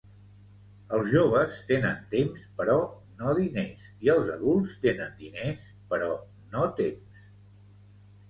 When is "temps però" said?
2.13-2.77